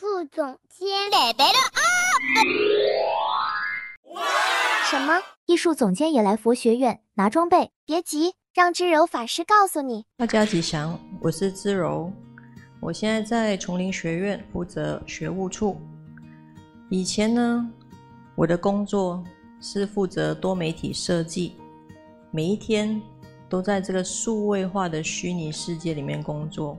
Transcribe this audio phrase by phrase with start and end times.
[0.00, 1.84] 术总监来来了啊！
[4.90, 5.20] 什么？
[5.44, 7.70] 艺术总监也来佛学院拿装备？
[7.84, 10.06] 别急，让知柔法师告诉你。
[10.16, 12.10] 大家吉祥，我是知柔，
[12.80, 15.78] 我现在在丛林学院负责学务处。
[16.88, 17.70] 以前呢，
[18.36, 19.22] 我的工作
[19.60, 21.58] 是负责多媒体设计，
[22.30, 22.98] 每一天
[23.50, 26.78] 都在这个数位化的虚拟世界里面工作。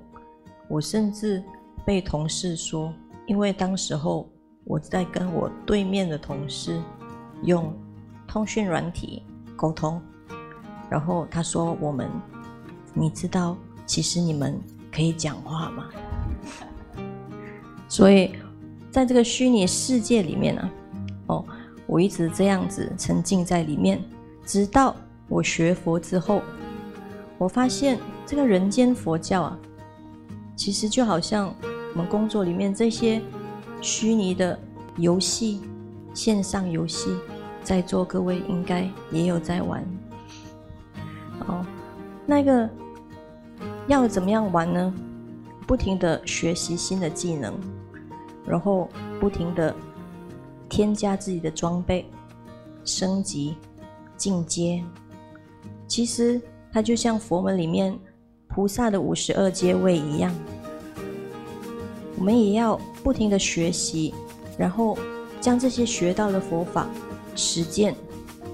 [0.68, 1.44] 我甚至
[1.86, 2.92] 被同事说，
[3.32, 4.30] 因为当时候
[4.66, 6.82] 我在跟我对面的同事
[7.44, 7.74] 用
[8.28, 9.24] 通讯软体
[9.56, 10.02] 沟通，
[10.90, 12.10] 然后他说：“我们，
[12.94, 13.56] 你知道，
[13.86, 14.60] 其实你们
[14.92, 15.86] 可以讲话吗？”
[17.88, 18.34] 所以，
[18.92, 20.70] 在这个虚拟世界里面呢，
[21.28, 21.46] 哦，
[21.88, 24.04] 我一直这样子沉浸在里面，
[24.46, 24.94] 直到
[25.30, 26.42] 我学佛之后，
[27.38, 29.58] 我发现这个人间佛教啊。
[30.54, 31.56] 其实就好像
[31.94, 33.22] 我们工作里面这些
[33.82, 34.58] 虚拟的
[34.98, 35.62] 游戏、
[36.14, 37.16] 线上游戏，
[37.64, 39.84] 在座各位应该也有在玩。
[41.48, 41.66] 哦，
[42.26, 42.70] 那个
[43.88, 44.94] 要怎么样玩呢？
[45.68, 47.54] 不停的学习新的技能，
[48.46, 48.90] 然后
[49.20, 49.76] 不停的
[50.70, 52.06] 添加自己的装备、
[52.84, 53.56] 升级、
[54.18, 54.84] 进阶。
[55.88, 57.98] 其实它就像佛门里面。
[58.54, 60.30] 菩萨的五十二阶位一样，
[62.22, 64.14] 我们也要不停的学习，
[64.56, 64.96] 然后
[65.40, 66.88] 将这些学到的佛法
[67.36, 67.96] 实践，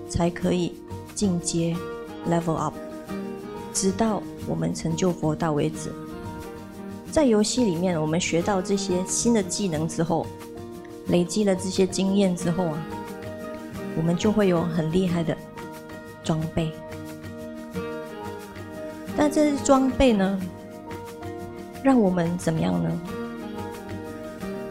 [0.08, 0.74] 才可以
[1.14, 1.76] 进阶
[2.30, 2.74] level up，
[3.74, 5.92] 直到我们成就佛道为止。
[7.12, 10.26] 在游戏里面，我们学到这些新的技能之后，
[11.08, 12.82] 累积了这些经验之后啊，
[13.98, 15.36] 我们就会有很厉害的
[16.24, 16.72] 装备。
[19.18, 20.40] 但这些装备呢，
[21.84, 22.90] 让我们怎么样呢？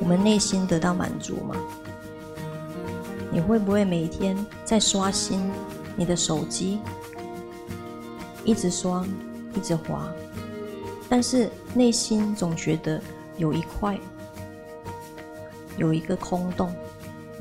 [0.07, 1.57] 我们内心得到满足吗？
[3.33, 5.51] 你会不会每天在刷新
[5.97, 6.79] 你的手机，
[8.45, 9.05] 一直刷，
[9.53, 10.09] 一直滑，
[11.09, 13.03] 但是内心总觉得
[13.37, 13.99] 有一块，
[15.77, 16.73] 有一个空洞，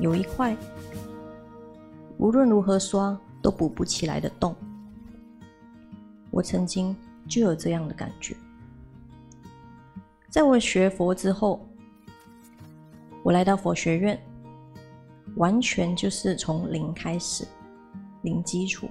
[0.00, 0.56] 有一块
[2.18, 4.52] 无论如何刷都补不起来的洞。
[6.32, 6.96] 我曾经
[7.28, 8.34] 就有这样的感觉，
[10.28, 11.64] 在我学佛之后，
[13.26, 14.16] 我来到佛学院，
[15.34, 17.44] 完全就是从零开始，
[18.22, 18.88] 零基础，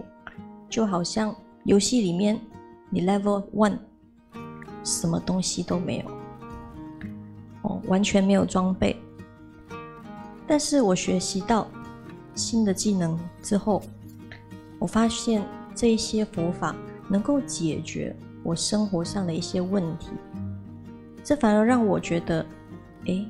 [0.70, 2.38] 就好像游戏里面
[2.90, 3.78] 你 level one，
[4.84, 6.12] 什么东西都没有，
[7.62, 8.98] 哦，完全没有装备，
[10.46, 11.66] 但是我学习到
[12.34, 13.82] 新的技能之后，
[14.80, 16.76] 我发现这一些佛法。
[17.08, 20.10] 能够解决我生活上的一些问题，
[21.24, 22.44] 这反而让我觉得，
[23.06, 23.24] 哎，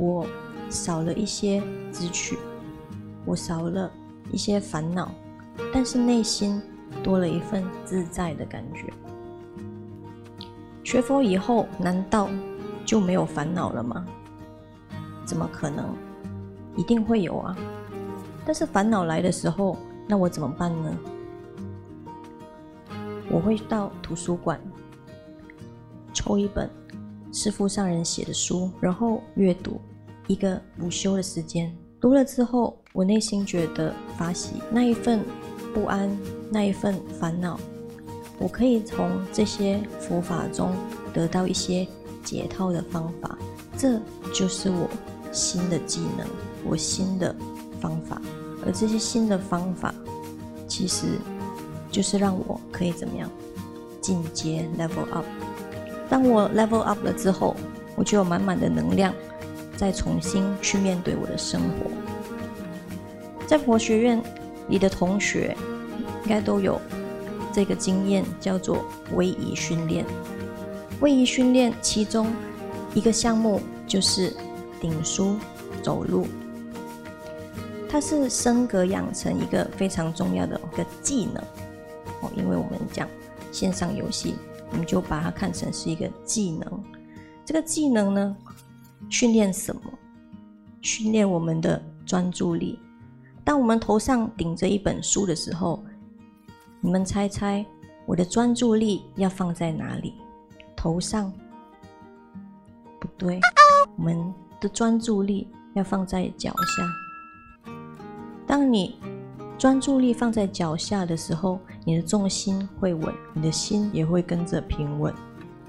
[0.00, 0.26] 我
[0.70, 1.62] 少了一些
[1.92, 2.38] 支取，
[3.26, 3.92] 我少了
[4.32, 5.12] 一些烦恼，
[5.74, 6.58] 但是内心
[7.02, 8.90] 多了一份自在的感觉。
[10.82, 12.30] 学佛以后，难道
[12.86, 14.06] 就没有烦恼了吗？
[15.26, 15.94] 怎么可能？
[16.76, 17.54] 一定会有啊！
[18.46, 19.76] 但是烦恼来的时候，
[20.08, 20.96] 那我怎么办呢？
[23.30, 24.58] 我会到图书馆
[26.14, 26.70] 抽一本
[27.32, 29.78] 师父上人写的书，然后阅读
[30.26, 31.74] 一个午休的时间。
[32.00, 35.24] 读了之后，我内心觉得发喜，那一份
[35.74, 36.10] 不安，
[36.50, 37.58] 那一份烦恼，
[38.38, 40.74] 我可以从这些佛法中
[41.12, 41.86] 得到一些
[42.24, 43.38] 解套的方法。
[43.76, 44.00] 这
[44.32, 44.88] 就是我
[45.32, 46.26] 新的技能，
[46.64, 47.34] 我新的
[47.80, 48.20] 方法。
[48.64, 49.94] 而这些新的方法，
[50.66, 51.06] 其实。
[51.92, 53.28] 就是让我可以怎么样
[54.00, 55.24] 进阶 level up。
[56.08, 57.56] 当我 level up 了之后，
[57.96, 59.12] 我就有满满的能量，
[59.80, 61.90] 再重新去面对我的生活。
[63.46, 64.22] 在佛学院
[64.68, 65.56] 里的同学
[66.22, 66.78] 应该都有
[67.50, 70.04] 这个经验，叫做位移训练。
[71.00, 72.30] 位移训练其中
[72.92, 74.36] 一个项目就是
[74.82, 75.38] 顶书
[75.82, 76.26] 走路，
[77.88, 81.42] 它是升格养成一个非常重要的一个技能。
[82.20, 83.08] 哦，因为我们讲
[83.50, 84.34] 线上游戏，
[84.72, 86.84] 我们就把它看成是一个技能。
[87.46, 88.36] 这个技能呢，
[89.08, 89.82] 训练什么？
[90.82, 92.78] 训练我们的专注力。
[93.44, 95.82] 当我们头上顶着一本书的时候，
[96.80, 97.64] 你们猜猜
[98.06, 100.14] 我的专注力要放在哪里？
[100.76, 101.32] 头上？
[102.98, 103.40] 不对，
[103.96, 107.72] 我们的专注力要放在脚下。
[108.46, 108.96] 当你
[109.58, 115.14] 专注力放在脚下的时候，你的重心会稳，你的心也会跟着平稳。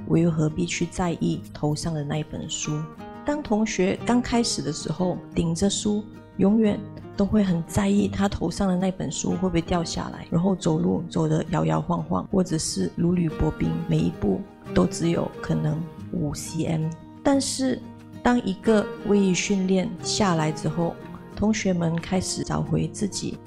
[0.07, 2.81] 我又何必去在意头上的那一本书？
[3.23, 6.03] 当同学刚开始的时候，顶着书，
[6.37, 6.79] 永远
[7.15, 14.41] 都会很在意他头上的那本书会不会掉下来，然后走路走得摇摇晃晃，或者是如履薄冰，每一步
[14.73, 15.79] 都只有可能
[16.11, 16.89] 五 cm。
[17.21, 17.79] 但是
[18.23, 20.95] 当一个位移训练下来之后，
[21.35, 23.37] 同学们开始找回自己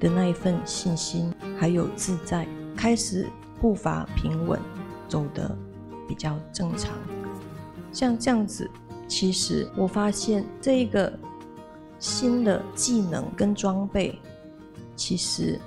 [0.00, 3.28] 的那一份信心，还有自在，开始
[3.60, 4.58] 步伐平稳，
[5.08, 5.56] 走得
[6.08, 6.92] 比较正常。
[7.92, 8.68] 像这样子。
[9.10, 11.12] 其实我发现这个
[11.98, 14.16] 新的技能跟装备，
[14.94, 15.60] 其实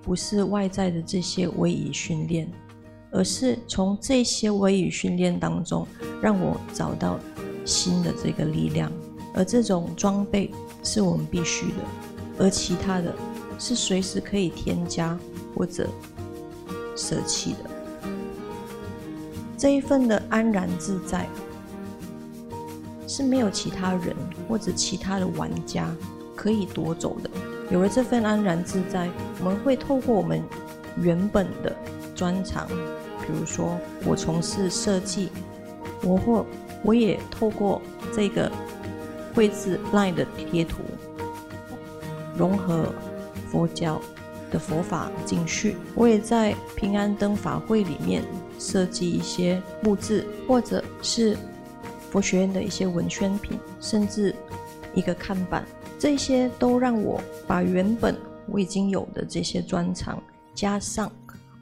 [0.00, 2.48] 不是外在的这些微移训练，
[3.10, 5.84] 而是从这些微移训练当中，
[6.22, 7.18] 让我找到
[7.64, 8.90] 新的这个力量。
[9.34, 10.52] 而这种装备
[10.84, 11.74] 是我们必须的，
[12.38, 13.12] 而其他的
[13.58, 15.18] 是随时可以添加
[15.56, 15.88] 或者
[16.94, 18.10] 舍弃的。
[19.56, 21.26] 这一份的安然自在。
[23.18, 24.14] 是没有其他人
[24.48, 25.92] 或者其他的玩家
[26.36, 27.28] 可以夺走的。
[27.68, 29.10] 有了这份安然自在，
[29.40, 30.40] 我们会透过我们
[31.02, 31.74] 原本的
[32.14, 33.76] 专长，比如说
[34.06, 35.30] 我从事设计，
[36.04, 36.46] 我或
[36.84, 37.82] 我也透过
[38.14, 38.48] 这个
[39.34, 40.78] 绘制 LINE 的贴图，
[42.36, 42.94] 融合
[43.50, 44.00] 佛教
[44.52, 45.74] 的佛法进去。
[45.96, 48.22] 我也在平安灯法会里面
[48.60, 51.36] 设计一些布置，或者是。
[52.10, 54.34] 佛学院的一些文宣品，甚至
[54.94, 55.64] 一个看板，
[55.98, 58.16] 这些都让我把原本
[58.46, 60.22] 我已经有的这些专长，
[60.54, 61.10] 加上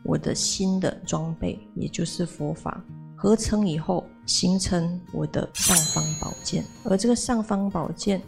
[0.03, 2.81] 我的新的装备，也就是佛法
[3.17, 6.65] 合成以后，形成我的尚方宝剑。
[6.85, 8.23] 而这个尚方宝剑，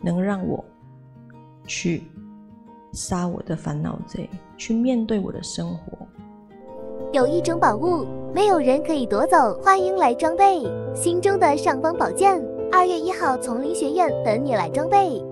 [0.00, 0.62] 能让我
[1.66, 2.02] 去
[2.92, 4.28] 杀我的烦恼贼，
[4.58, 6.06] 去面对我的生活。
[7.12, 10.62] 有一种宝物，没有人可以夺走，欢迎来装备
[10.94, 12.42] 心中的尚方宝剑。
[12.72, 15.22] 二月一号，丛林学院等你来装备。